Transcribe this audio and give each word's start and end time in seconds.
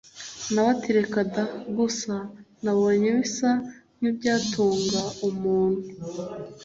nawe 0.51 0.69
ati 0.75 0.89
reka 0.97 1.19
da! 1.33 1.43
gusa 1.77 2.13
nabonye 2.63 3.09
bisa 3.17 3.49
nkibyatunga 3.97 5.01
umuntu 5.29 5.85